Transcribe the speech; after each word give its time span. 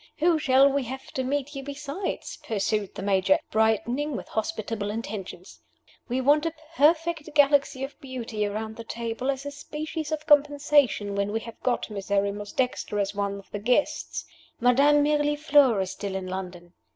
Who 0.17 0.39
shall 0.39 0.67
we 0.67 0.81
have 0.85 1.11
to 1.11 1.23
meet 1.23 1.53
you 1.53 1.61
besides?" 1.61 2.35
pursued 2.43 2.95
the 2.95 3.03
Major, 3.03 3.37
brightening 3.51 4.15
with 4.15 4.29
hospitable 4.29 4.89
intentions. 4.89 5.59
"We 6.09 6.21
want 6.21 6.47
a 6.47 6.53
perfect 6.75 7.29
galaxy 7.35 7.83
of 7.83 8.01
beauty 8.01 8.43
around 8.47 8.77
the 8.77 8.83
table, 8.83 9.29
as 9.29 9.45
a 9.45 9.51
species 9.51 10.11
of 10.11 10.25
compensation 10.25 11.13
when 11.13 11.31
we 11.31 11.41
have 11.41 11.61
got 11.61 11.91
Miserrimus 11.91 12.51
Dexter 12.51 12.97
as 12.99 13.13
one 13.13 13.43
the 13.51 13.59
guests. 13.59 14.25
Madame 14.59 15.03
Mirliflore 15.03 15.83
is 15.83 15.91
still 15.91 16.15
in 16.15 16.25
London. 16.25 16.73